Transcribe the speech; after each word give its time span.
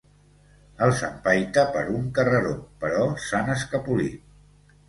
Els 0.85 1.01
empaita 1.07 1.65
per 1.77 1.83
un 1.99 2.09
carreró, 2.17 2.57
però 2.85 3.07
s'han 3.27 3.55
escapolit. 3.61 4.37